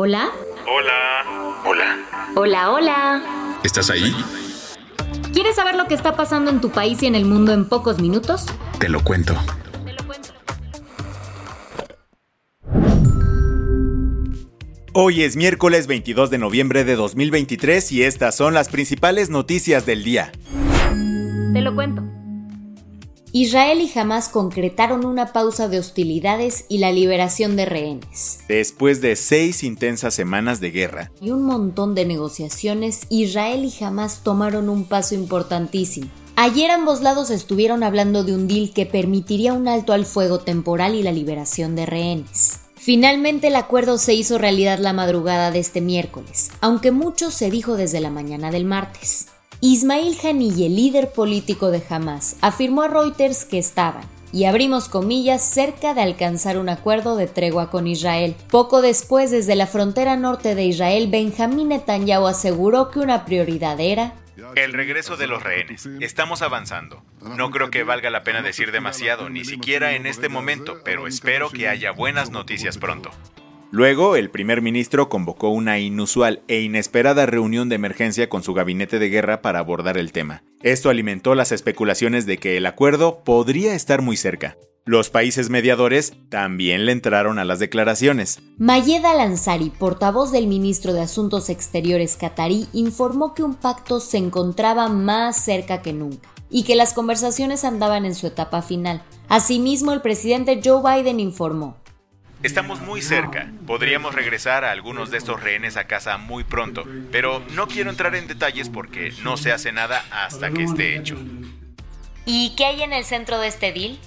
[0.00, 0.30] Hola.
[0.64, 1.60] Hola.
[1.66, 1.96] Hola.
[2.36, 3.58] Hola, hola.
[3.64, 4.14] ¿Estás ahí?
[5.32, 8.00] ¿Quieres saber lo que está pasando en tu país y en el mundo en pocos
[8.00, 8.46] minutos?
[8.78, 9.34] Te lo cuento.
[9.84, 10.28] Te lo cuento.
[14.94, 20.04] Hoy es miércoles 22 de noviembre de 2023 y estas son las principales noticias del
[20.04, 20.30] día.
[21.52, 21.97] Te lo cuento.
[23.40, 28.40] Israel y Hamas concretaron una pausa de hostilidades y la liberación de rehenes.
[28.48, 34.24] Después de seis intensas semanas de guerra, Y un montón de negociaciones, Israel y Hamas
[34.24, 36.08] tomaron un paso importantísimo.
[36.34, 40.96] Ayer ambos lados estuvieron hablando de un deal que permitiría un alto al fuego temporal
[40.96, 42.62] y la liberación de rehenes.
[42.74, 47.76] Finalmente el acuerdo se hizo realidad la madrugada de este miércoles, aunque mucho se dijo
[47.76, 49.28] desde la mañana del martes.
[49.60, 55.94] Ismail Haniyeh, líder político de Hamas, afirmó a Reuters que estaban, y abrimos comillas, cerca
[55.94, 58.36] de alcanzar un acuerdo de tregua con Israel.
[58.52, 64.14] Poco después, desde la frontera norte de Israel, Benjamín Netanyahu aseguró que una prioridad era
[64.54, 65.88] el regreso de los rehenes.
[66.00, 67.02] Estamos avanzando.
[67.20, 71.50] No creo que valga la pena decir demasiado, ni siquiera en este momento, pero espero
[71.50, 73.10] que haya buenas noticias pronto.
[73.70, 78.98] Luego, el primer ministro convocó una inusual e inesperada reunión de emergencia con su gabinete
[78.98, 80.42] de guerra para abordar el tema.
[80.62, 84.56] Esto alimentó las especulaciones de que el acuerdo podría estar muy cerca.
[84.86, 88.40] Los países mediadores también le entraron a las declaraciones.
[88.56, 94.88] Mayed Al-Ansari, portavoz del ministro de Asuntos Exteriores catarí, informó que un pacto se encontraba
[94.88, 99.02] más cerca que nunca y que las conversaciones andaban en su etapa final.
[99.28, 101.76] Asimismo, el presidente Joe Biden informó.
[102.42, 103.50] Estamos muy cerca.
[103.66, 108.14] Podríamos regresar a algunos de estos rehenes a casa muy pronto, pero no quiero entrar
[108.14, 111.16] en detalles porque no se hace nada hasta que esté hecho.
[112.24, 113.98] ¿Y qué hay en el centro de este deal?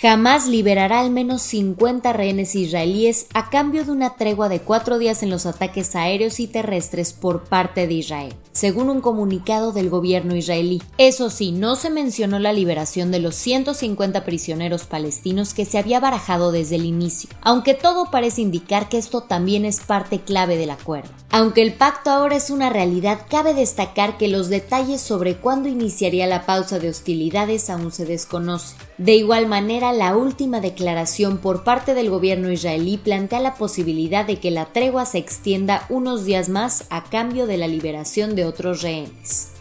[0.00, 5.22] Jamás liberará al menos 50 rehenes israelíes a cambio de una tregua de cuatro días
[5.22, 10.34] en los ataques aéreos y terrestres por parte de Israel, según un comunicado del gobierno
[10.34, 10.82] israelí.
[10.96, 16.00] Eso sí, no se mencionó la liberación de los 150 prisioneros palestinos que se había
[16.00, 20.70] barajado desde el inicio, aunque todo parece indicar que esto también es parte clave del
[20.70, 21.10] acuerdo.
[21.32, 26.26] Aunque el pacto ahora es una realidad, cabe destacar que los detalles sobre cuándo iniciaría
[26.26, 28.78] la pausa de hostilidades aún se desconocen.
[28.98, 34.38] De igual manera, la última declaración por parte del gobierno israelí plantea la posibilidad de
[34.38, 38.82] que la tregua se extienda unos días más a cambio de la liberación de otros
[38.82, 39.52] rehenes.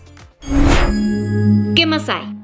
[1.76, 2.36] ¿Qué más hay?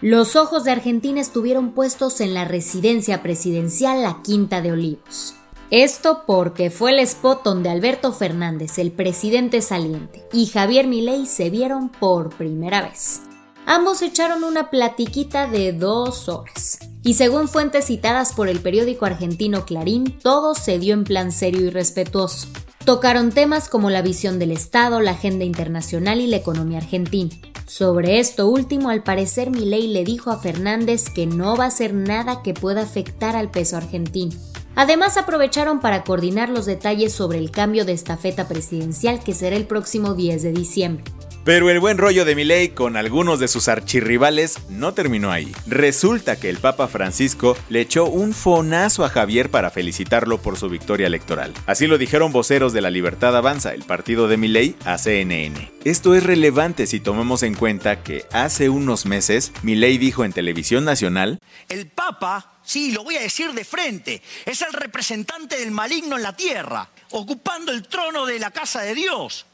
[0.00, 5.34] Los ojos de Argentina estuvieron puestos en la residencia presidencial La Quinta de Olivos.
[5.70, 11.48] Esto porque fue el spot donde Alberto Fernández, el presidente saliente, y Javier Milei se
[11.48, 13.20] vieron por primera vez.
[13.66, 16.89] Ambos echaron una platiquita de dos horas.
[17.02, 21.62] Y según fuentes citadas por el periódico argentino Clarín, todo se dio en plan serio
[21.62, 22.48] y respetuoso.
[22.84, 27.30] Tocaron temas como la visión del Estado, la agenda internacional y la economía argentina.
[27.66, 31.94] Sobre esto último, al parecer Milei le dijo a Fernández que no va a hacer
[31.94, 34.32] nada que pueda afectar al peso argentino.
[34.74, 39.66] Además aprovecharon para coordinar los detalles sobre el cambio de estafeta presidencial que será el
[39.66, 41.04] próximo 10 de diciembre.
[41.50, 45.52] Pero el buen rollo de Milei con algunos de sus archirrivales no terminó ahí.
[45.66, 50.68] Resulta que el Papa Francisco le echó un fonazo a Javier para felicitarlo por su
[50.68, 51.52] victoria electoral.
[51.66, 55.72] Así lo dijeron voceros de la Libertad Avanza, el partido de Milei, a CNN.
[55.82, 60.84] Esto es relevante si tomamos en cuenta que hace unos meses Milei dijo en televisión
[60.84, 66.14] nacional El Papa, sí, lo voy a decir de frente, es el representante del maligno
[66.14, 69.46] en la tierra, ocupando el trono de la casa de Dios.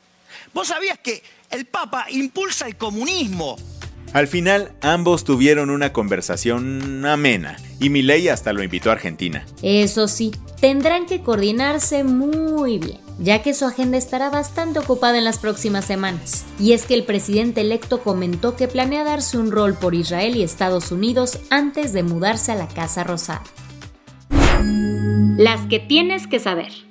[0.56, 3.56] ¿Vos sabías que el Papa impulsa el comunismo?
[4.14, 9.44] Al final, ambos tuvieron una conversación amena y Milei hasta lo invitó a Argentina.
[9.60, 15.24] Eso sí, tendrán que coordinarse muy bien, ya que su agenda estará bastante ocupada en
[15.24, 16.46] las próximas semanas.
[16.58, 20.42] Y es que el presidente electo comentó que planea darse un rol por Israel y
[20.42, 23.42] Estados Unidos antes de mudarse a la Casa Rosada.
[25.36, 26.85] Las que tienes que saber.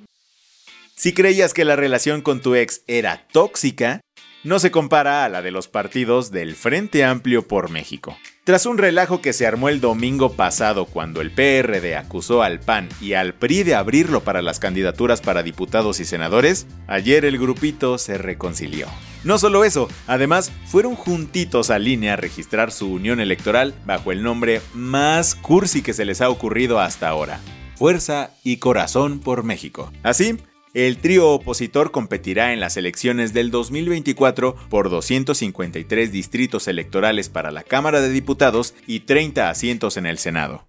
[0.98, 4.00] Si creías que la relación con tu ex era tóxica,
[4.44, 8.16] no se compara a la de los partidos del Frente Amplio por México.
[8.44, 12.88] Tras un relajo que se armó el domingo pasado cuando el PRD acusó al PAN
[12.98, 17.98] y al PRI de abrirlo para las candidaturas para diputados y senadores, ayer el grupito
[17.98, 18.86] se reconcilió.
[19.22, 24.22] No solo eso, además fueron juntitos a línea a registrar su unión electoral bajo el
[24.22, 27.38] nombre más cursi que se les ha ocurrido hasta ahora.
[27.74, 29.92] Fuerza y Corazón por México.
[30.02, 30.38] Así,
[30.84, 37.62] el trío opositor competirá en las elecciones del 2024 por 253 distritos electorales para la
[37.62, 40.68] Cámara de Diputados y 30 asientos en el Senado.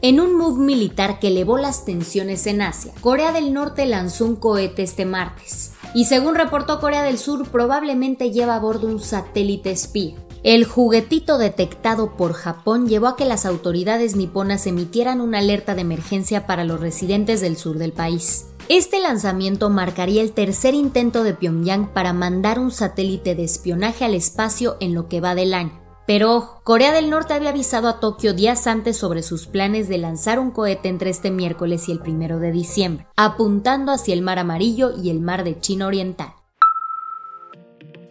[0.00, 4.36] En un move militar que elevó las tensiones en Asia, Corea del Norte lanzó un
[4.36, 5.72] cohete este martes.
[5.92, 10.14] Y según reportó Corea del Sur, probablemente lleva a bordo un satélite espía.
[10.44, 15.82] El juguetito detectado por Japón llevó a que las autoridades niponas emitieran una alerta de
[15.82, 18.46] emergencia para los residentes del sur del país.
[18.68, 24.14] Este lanzamiento marcaría el tercer intento de Pyongyang para mandar un satélite de espionaje al
[24.14, 25.80] espacio en lo que va del año.
[26.06, 30.38] Pero Corea del Norte había avisado a Tokio días antes sobre sus planes de lanzar
[30.38, 34.92] un cohete entre este miércoles y el primero de diciembre, apuntando hacia el Mar Amarillo
[34.96, 36.32] y el Mar de China Oriental.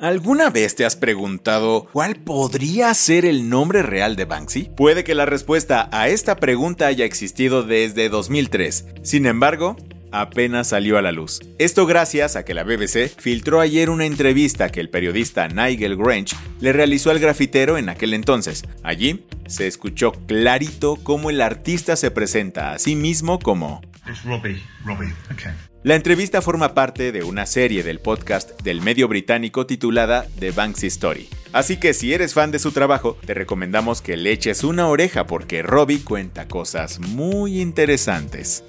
[0.01, 4.71] ¿Alguna vez te has preguntado cuál podría ser el nombre real de Banksy?
[4.75, 8.85] Puede que la respuesta a esta pregunta haya existido desde 2003.
[9.03, 9.75] Sin embargo,
[10.11, 11.41] apenas salió a la luz.
[11.57, 16.35] Esto gracias a que la BBC filtró ayer una entrevista que el periodista Nigel Grange
[16.59, 18.63] le realizó al grafitero en aquel entonces.
[18.83, 23.81] Allí se escuchó clarito cómo el artista se presenta a sí mismo como
[25.83, 30.87] La entrevista forma parte de una serie del podcast del medio británico titulada The Banksy
[30.87, 31.27] Story.
[31.53, 35.25] Así que si eres fan de su trabajo, te recomendamos que le eches una oreja
[35.25, 38.63] porque Robbie cuenta cosas muy interesantes.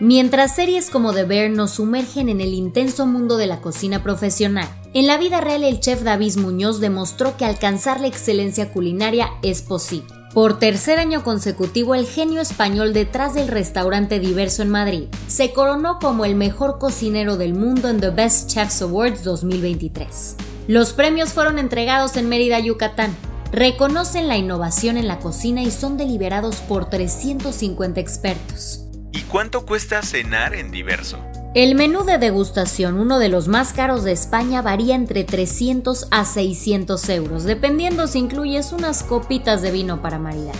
[0.00, 4.66] Mientras series como The Bear nos sumergen en el intenso mundo de la cocina profesional,
[4.94, 9.60] en la vida real el chef David Muñoz demostró que alcanzar la excelencia culinaria es
[9.60, 10.08] posible.
[10.32, 15.98] Por tercer año consecutivo, el genio español detrás del restaurante diverso en Madrid se coronó
[15.98, 20.36] como el mejor cocinero del mundo en The Best Chefs Awards 2023.
[20.66, 23.14] Los premios fueron entregados en Mérida, Yucatán.
[23.52, 28.86] Reconocen la innovación en la cocina y son deliberados por 350 expertos.
[29.30, 31.24] ¿Y cuánto cuesta cenar en diverso?
[31.54, 36.24] El menú de degustación, uno de los más caros de España, varía entre 300 a
[36.24, 40.56] 600 euros, dependiendo si incluyes unas copitas de vino para maridar.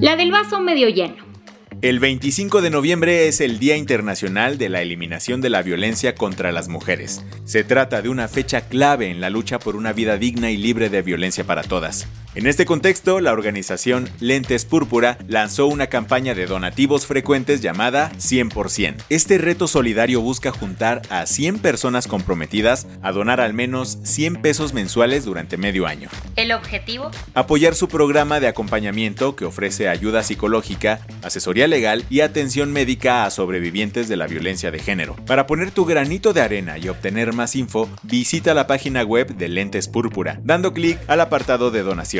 [0.00, 1.30] La del vaso medio lleno.
[1.80, 6.52] El 25 de noviembre es el Día Internacional de la Eliminación de la Violencia contra
[6.52, 7.24] las Mujeres.
[7.46, 10.90] Se trata de una fecha clave en la lucha por una vida digna y libre
[10.90, 12.06] de violencia para todas.
[12.36, 19.02] En este contexto, la organización Lentes Púrpura lanzó una campaña de donativos frecuentes llamada 100%.
[19.08, 24.74] Este reto solidario busca juntar a 100 personas comprometidas a donar al menos 100 pesos
[24.74, 26.08] mensuales durante medio año.
[26.36, 27.10] ¿El objetivo?
[27.34, 33.30] Apoyar su programa de acompañamiento que ofrece ayuda psicológica, asesoría legal y atención médica a
[33.30, 35.16] sobrevivientes de la violencia de género.
[35.26, 39.48] Para poner tu granito de arena y obtener más info, visita la página web de
[39.48, 42.19] Lentes Púrpura, dando clic al apartado de donación.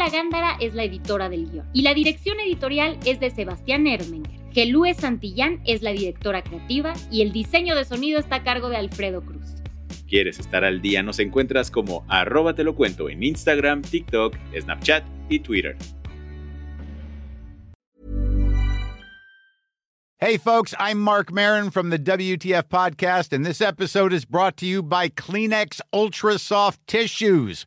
[0.00, 4.40] Paula Gándara es la editora del guion y la dirección editorial es de Sebastián Ermenger.
[4.50, 8.78] Gelúe Santillán es la directora creativa y el diseño de sonido está a cargo de
[8.78, 9.56] Alfredo Cruz.
[10.08, 11.02] ¿Quieres estar al día?
[11.02, 15.76] Nos encuentras como arroba te lo cuento en Instagram, TikTok, Snapchat y Twitter.
[20.22, 24.66] Hey folks, I'm Mark Marin from the WTF podcast and this episode is brought to
[24.66, 27.66] you by Kleenex Ultra Soft Tissues